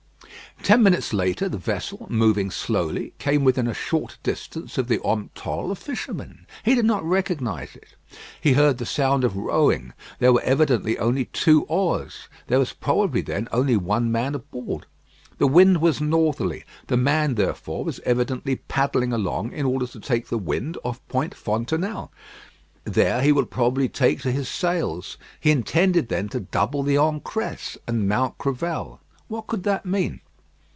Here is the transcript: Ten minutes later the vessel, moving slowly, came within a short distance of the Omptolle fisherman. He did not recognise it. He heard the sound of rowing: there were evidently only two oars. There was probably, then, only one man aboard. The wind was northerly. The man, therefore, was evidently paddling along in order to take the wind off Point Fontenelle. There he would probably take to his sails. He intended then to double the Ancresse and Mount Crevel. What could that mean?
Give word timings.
Ten 0.63 0.83
minutes 0.83 1.11
later 1.11 1.49
the 1.49 1.57
vessel, 1.57 2.05
moving 2.07 2.51
slowly, 2.51 3.13
came 3.17 3.43
within 3.43 3.65
a 3.67 3.73
short 3.73 4.19
distance 4.21 4.77
of 4.77 4.87
the 4.89 4.99
Omptolle 4.99 5.73
fisherman. 5.73 6.45
He 6.61 6.75
did 6.75 6.85
not 6.85 7.03
recognise 7.03 7.75
it. 7.75 7.95
He 8.39 8.53
heard 8.53 8.77
the 8.77 8.85
sound 8.85 9.23
of 9.23 9.35
rowing: 9.35 9.93
there 10.19 10.31
were 10.31 10.41
evidently 10.43 10.99
only 10.99 11.25
two 11.25 11.63
oars. 11.63 12.29
There 12.45 12.59
was 12.59 12.73
probably, 12.73 13.21
then, 13.21 13.47
only 13.51 13.75
one 13.75 14.11
man 14.11 14.35
aboard. 14.35 14.85
The 15.39 15.47
wind 15.47 15.81
was 15.81 15.99
northerly. 15.99 16.63
The 16.87 16.95
man, 16.97 17.33
therefore, 17.35 17.83
was 17.83 17.99
evidently 18.05 18.57
paddling 18.57 19.11
along 19.11 19.53
in 19.53 19.65
order 19.65 19.87
to 19.87 19.99
take 19.99 20.27
the 20.27 20.37
wind 20.37 20.77
off 20.83 21.05
Point 21.07 21.33
Fontenelle. 21.33 22.11
There 22.83 23.23
he 23.23 23.31
would 23.31 23.49
probably 23.49 23.89
take 23.89 24.21
to 24.21 24.31
his 24.31 24.47
sails. 24.47 25.17
He 25.39 25.49
intended 25.49 26.09
then 26.09 26.29
to 26.29 26.39
double 26.41 26.83
the 26.83 26.97
Ancresse 26.99 27.79
and 27.87 28.07
Mount 28.07 28.37
Crevel. 28.37 29.01
What 29.27 29.47
could 29.47 29.63
that 29.63 29.87
mean? 29.87 30.21